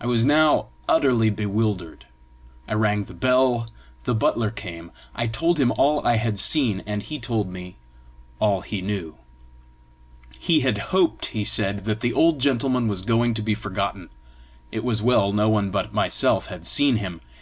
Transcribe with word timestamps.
I 0.00 0.06
was 0.06 0.24
now 0.24 0.68
utterly 0.88 1.28
bewildered. 1.28 2.06
I 2.66 2.72
rang 2.72 3.04
the 3.04 3.12
bell; 3.12 3.68
the 4.04 4.14
butler 4.14 4.50
came; 4.50 4.90
I 5.14 5.26
told 5.26 5.58
him 5.58 5.70
all 5.72 6.00
I 6.06 6.16
had 6.16 6.38
seen, 6.38 6.80
and 6.86 7.02
he 7.02 7.18
told 7.18 7.46
me 7.50 7.76
all 8.40 8.62
he 8.62 8.80
knew. 8.80 9.16
He 10.38 10.60
had 10.60 10.78
hoped, 10.96 11.26
he 11.26 11.44
said, 11.44 11.84
that 11.84 12.00
the 12.00 12.14
old 12.14 12.38
gentleman 12.40 12.88
was 12.88 13.02
going 13.02 13.34
to 13.34 13.42
be 13.42 13.54
forgotten; 13.54 14.08
it 14.70 14.82
was 14.82 15.02
well 15.02 15.30
no 15.30 15.50
one 15.50 15.70
but 15.70 15.92
myself 15.92 16.46
had 16.46 16.64
seen 16.64 16.96
him. 16.96 17.20